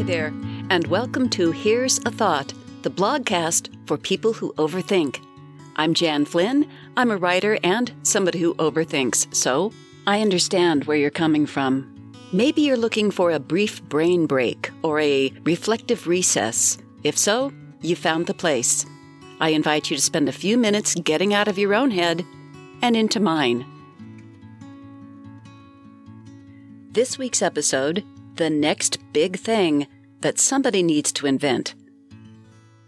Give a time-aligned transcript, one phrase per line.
[0.00, 0.32] Hi there,
[0.70, 5.22] and welcome to Here's a Thought, the blogcast for people who overthink.
[5.76, 6.66] I'm Jan Flynn.
[6.96, 9.74] I'm a writer and somebody who overthinks, so
[10.06, 12.14] I understand where you're coming from.
[12.32, 16.78] Maybe you're looking for a brief brain break or a reflective recess.
[17.04, 18.86] If so, you found the place.
[19.38, 22.24] I invite you to spend a few minutes getting out of your own head
[22.80, 23.66] and into mine.
[26.90, 28.02] This week's episode
[28.40, 29.86] the next big thing
[30.22, 31.74] that somebody needs to invent.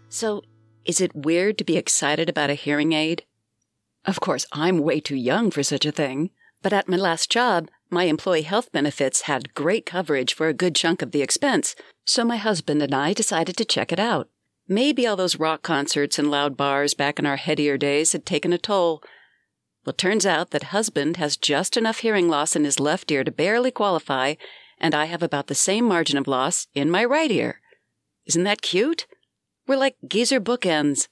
[0.09, 0.41] So,
[0.83, 3.23] is it weird to be excited about a hearing aid?
[4.03, 6.31] Of course, I'm way too young for such a thing,
[6.63, 10.73] but at my last job, my employee health benefits had great coverage for a good
[10.73, 14.29] chunk of the expense, so my husband and I decided to check it out.
[14.67, 18.53] Maybe all those rock concerts and loud bars back in our headier days had taken
[18.53, 19.03] a toll.
[19.85, 23.31] Well, turns out that husband has just enough hearing loss in his left ear to
[23.31, 24.33] barely qualify,
[24.83, 27.61] and I have about the same margin of loss in my right ear.
[28.25, 29.07] Isn't that cute?
[29.65, 31.07] We're like geezer bookends.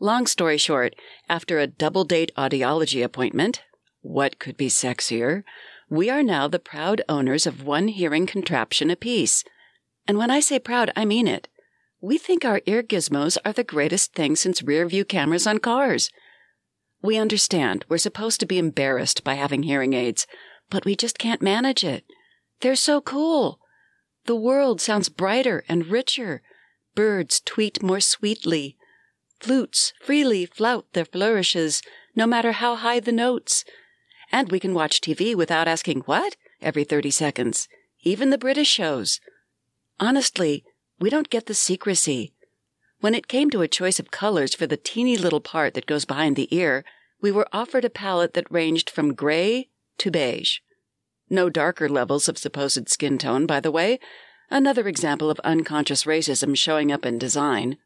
[0.00, 0.94] Long story short,
[1.28, 3.62] after a double date audiology appointment,
[4.00, 5.44] what could be sexier?
[5.88, 9.44] We are now the proud owners of one hearing contraption apiece.
[10.08, 11.46] And when I say proud, I mean it.
[12.00, 16.10] We think our ear gizmos are the greatest thing since rear view cameras on cars.
[17.02, 20.26] We understand we're supposed to be embarrassed by having hearing aids,
[20.70, 22.04] but we just can't manage it.
[22.60, 23.58] They're so cool.
[24.26, 26.42] The world sounds brighter and richer.
[26.94, 28.76] Birds tweet more sweetly.
[29.40, 31.82] Flutes freely flout their flourishes,
[32.14, 33.64] no matter how high the notes.
[34.30, 37.68] And we can watch TV without asking what every 30 seconds,
[38.02, 39.20] even the British shows.
[39.98, 40.64] Honestly,
[40.98, 42.34] we don't get the secrecy.
[43.00, 46.04] When it came to a choice of colors for the teeny little part that goes
[46.04, 46.84] behind the ear,
[47.22, 50.58] we were offered a palette that ranged from gray to beige.
[51.30, 54.00] No darker levels of supposed skin tone, by the way.
[54.50, 57.78] Another example of unconscious racism showing up in design.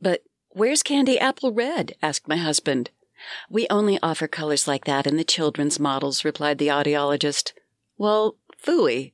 [0.00, 1.94] But where's candy apple red?
[2.02, 2.90] asked my husband.
[3.50, 7.52] We only offer colors like that in the children's models, replied the audiologist.
[7.98, 9.12] Well, phooey.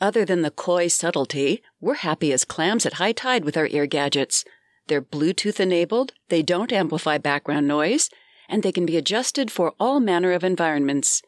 [0.00, 3.86] Other than the coy subtlety, we're happy as clams at high tide with our ear
[3.86, 4.44] gadgets.
[4.88, 8.10] They're Bluetooth enabled, they don't amplify background noise,
[8.48, 11.22] and they can be adjusted for all manner of environments.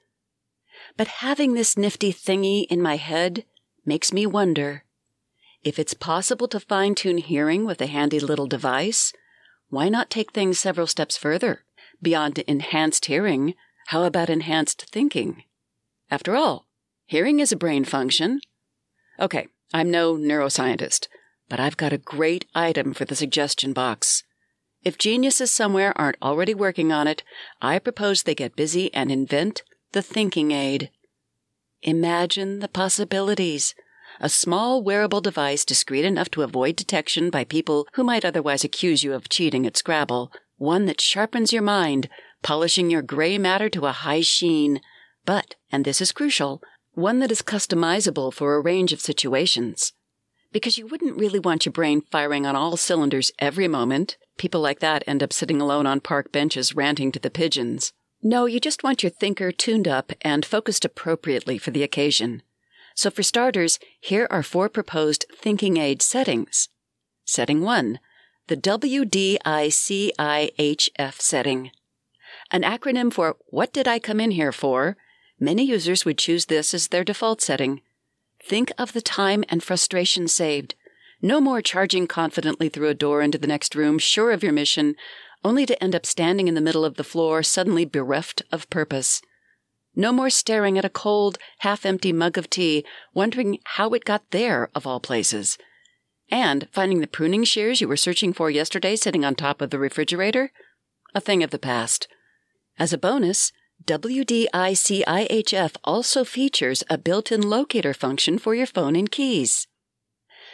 [0.97, 3.45] But having this nifty thingy in my head
[3.85, 4.85] makes me wonder
[5.63, 9.13] if it's possible to fine tune hearing with a handy little device,
[9.69, 11.65] why not take things several steps further?
[12.01, 13.55] Beyond enhanced hearing,
[13.89, 15.43] how about enhanced thinking?
[16.11, 16.67] After all,
[17.05, 18.41] hearing is a brain function.
[19.19, 21.09] Okay, I'm no neuroscientist,
[21.49, 24.23] but I've got a great item for the suggestion box.
[24.85, 27.25] If geniuses somewhere aren't already working on it,
[27.61, 29.63] I propose they get busy and invent
[29.97, 30.91] the thinking aid.
[31.81, 33.75] Imagine the possibilities.
[34.21, 39.03] A small wearable device discreet enough to avoid detection by people who might otherwise accuse
[39.03, 40.31] you of cheating at Scrabble.
[40.59, 42.11] One that sharpens your mind,
[42.43, 44.83] polishing your gray matter to a high sheen.
[45.25, 46.61] But, and this is crucial,
[46.93, 49.95] one that is customizable for a range of situations.
[50.53, 54.19] Because you wouldn't really want your brain firing on all cylinders every moment.
[54.37, 57.95] People like that end up sitting alone on park benches ranting to the pigeons.
[58.23, 62.43] No, you just want your thinker tuned up and focused appropriately for the occasion.
[62.95, 66.69] So for starters, here are four proposed thinking aid settings.
[67.25, 67.99] Setting 1.
[68.49, 69.41] The WDICIHF
[71.21, 71.71] setting.
[72.51, 74.97] An acronym for What Did I Come In Here For?
[75.39, 77.83] Many users would choose this as their default setting.
[78.43, 80.75] Think of the time and frustration saved.
[81.21, 84.95] No more charging confidently through a door into the next room, sure of your mission,
[85.45, 89.21] only to end up standing in the middle of the floor, suddenly bereft of purpose.
[89.95, 94.31] No more staring at a cold, half empty mug of tea, wondering how it got
[94.31, 95.57] there, of all places.
[96.31, 99.79] And finding the pruning shears you were searching for yesterday sitting on top of the
[99.79, 100.53] refrigerator?
[101.15, 102.09] A thing of the past.
[102.79, 103.53] As a bonus,
[103.85, 109.67] WDICIHF also features a built in locator function for your phone and keys.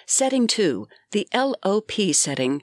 [0.07, 2.63] Setting 2, the LOP setting,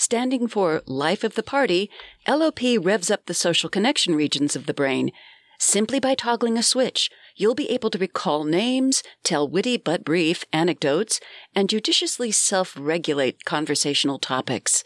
[0.00, 1.90] Standing for life of the party,
[2.26, 5.10] LOP revs up the social connection regions of the brain.
[5.58, 10.44] Simply by toggling a switch, you'll be able to recall names, tell witty but brief
[10.52, 11.18] anecdotes,
[11.52, 14.84] and judiciously self regulate conversational topics.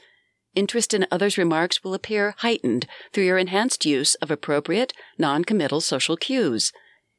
[0.55, 5.83] Interest in others' remarks will appear heightened through your enhanced use of appropriate, non committal
[5.83, 6.73] social cues.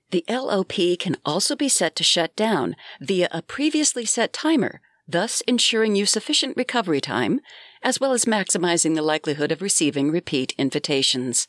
[0.09, 5.41] The LOP can also be set to shut down via a previously set timer, thus
[5.41, 7.39] ensuring you sufficient recovery time
[7.83, 11.47] as well as maximizing the likelihood of receiving repeat invitations.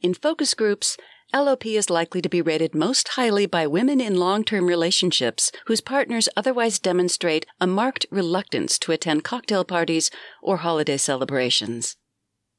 [0.00, 0.96] In focus groups,
[1.32, 5.80] LOP is likely to be rated most highly by women in long term relationships whose
[5.80, 10.10] partners otherwise demonstrate a marked reluctance to attend cocktail parties
[10.42, 11.96] or holiday celebrations.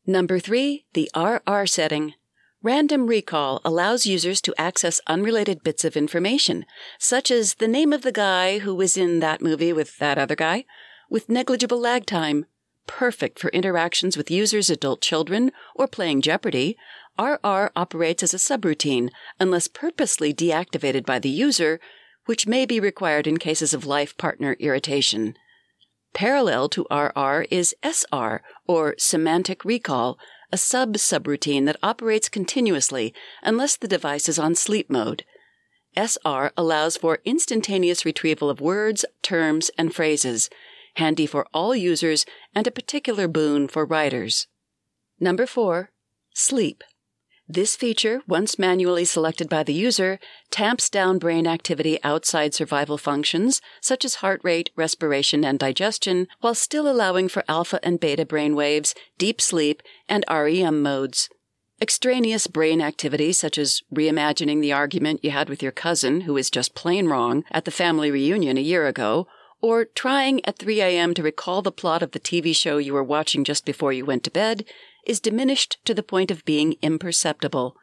[0.07, 2.13] Number three, the RR setting.
[2.63, 6.65] Random recall allows users to access unrelated bits of information,
[6.99, 10.35] such as the name of the guy who was in that movie with that other
[10.35, 10.65] guy,
[11.09, 12.45] with negligible lag time.
[12.87, 16.77] Perfect for interactions with users' adult children or playing Jeopardy,
[17.19, 21.79] RR operates as a subroutine unless purposely deactivated by the user,
[22.25, 25.35] which may be required in cases of life partner irritation.
[26.13, 30.17] Parallel to RR is SR, or semantic recall,
[30.51, 35.23] a sub subroutine that operates continuously unless the device is on sleep mode.
[35.95, 40.49] SR allows for instantaneous retrieval of words, terms, and phrases,
[40.95, 44.47] handy for all users and a particular boon for writers.
[45.19, 45.91] Number four,
[46.33, 46.83] sleep.
[47.53, 50.19] This feature, once manually selected by the user,
[50.51, 56.55] tamps down brain activity outside survival functions, such as heart rate, respiration, and digestion, while
[56.55, 61.27] still allowing for alpha and beta brain waves, deep sleep, and REM modes.
[61.81, 66.49] Extraneous brain activity, such as reimagining the argument you had with your cousin, who is
[66.49, 69.27] just plain wrong, at the family reunion a year ago,
[69.61, 71.13] or trying at 3 a.m.
[71.13, 74.23] to recall the plot of the TV show you were watching just before you went
[74.23, 74.65] to bed,
[75.05, 77.75] is diminished to the point of being imperceptible.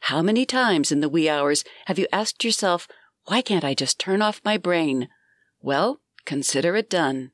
[0.00, 2.86] How many times in the wee hours have you asked yourself,
[3.24, 5.08] why can't I just turn off my brain?
[5.60, 7.32] Well, consider it done.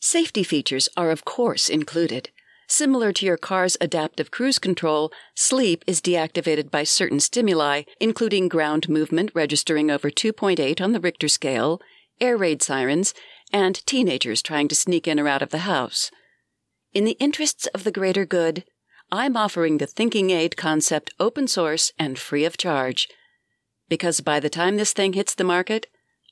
[0.00, 2.30] Safety features are, of course, included.
[2.66, 8.88] Similar to your car's adaptive cruise control, sleep is deactivated by certain stimuli, including ground
[8.88, 11.80] movement registering over 2.8 on the Richter scale,
[12.22, 13.12] air raid sirens,
[13.52, 16.10] and teenagers trying to sneak in or out of the house.
[16.94, 18.64] In the interests of the greater good,
[19.10, 23.08] I'm offering the Thinking Aid concept open source and free of charge.
[23.88, 25.86] Because by the time this thing hits the market,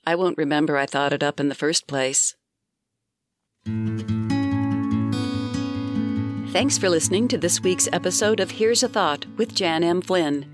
[0.07, 2.35] I won't remember I thought it up in the first place.
[6.53, 10.01] Thanks for listening to this week's episode of Here's a Thought with Jan M.
[10.01, 10.47] Flynn.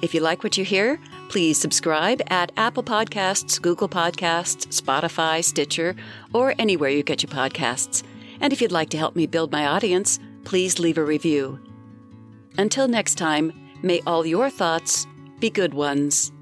[0.00, 0.98] If you like what you hear,
[1.28, 5.96] please subscribe at Apple Podcasts, Google Podcasts, Spotify, Stitcher,
[6.32, 8.02] or anywhere you get your podcasts.
[8.40, 11.58] And if you'd like to help me build my audience, please leave a review.
[12.58, 13.52] Until next time,
[13.82, 15.06] may all your thoughts
[15.40, 16.32] be good ones.